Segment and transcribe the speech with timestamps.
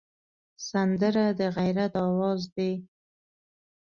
[0.69, 2.73] سندره د غیرت آواز دی